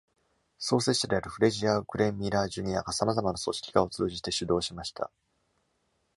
[0.57, 2.81] 創設者であるフレジアー・グレン・ミラー Jr.
[2.81, 5.11] がさまざまな組織化を通じて主導しました。